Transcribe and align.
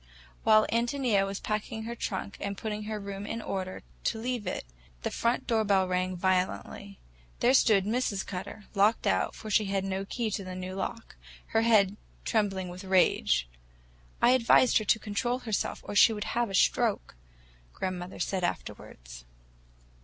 While 0.43 0.65
Ántonia 0.73 1.27
was 1.27 1.39
packing 1.39 1.83
her 1.83 1.93
trunk 1.93 2.35
and 2.39 2.57
putting 2.57 2.85
her 2.85 2.99
room 2.99 3.27
in 3.27 3.39
order, 3.39 3.83
to 4.05 4.17
leave 4.17 4.47
it, 4.47 4.63
the 5.03 5.11
front 5.11 5.45
door 5.45 5.63
bell 5.63 5.87
rang 5.87 6.15
violently. 6.15 6.97
There 7.39 7.53
stood 7.53 7.85
Mrs. 7.85 8.25
Cutter,—locked 8.25 9.05
out, 9.05 9.35
for 9.35 9.51
she 9.51 9.65
had 9.65 9.85
no 9.85 10.03
key 10.05 10.31
to 10.31 10.43
the 10.43 10.55
new 10.55 10.73
lock—her 10.73 11.61
head 11.61 11.97
trembling 12.25 12.69
with 12.69 12.83
rage. 12.83 13.47
"I 14.23 14.31
advised 14.31 14.79
her 14.79 14.85
to 14.85 14.97
control 14.97 15.37
herself, 15.37 15.81
or 15.83 15.93
she 15.95 16.13
would 16.13 16.33
have 16.33 16.49
a 16.49 16.55
stroke," 16.55 17.13
grandmother 17.71 18.17
said 18.17 18.43
afterwards. 18.43 19.23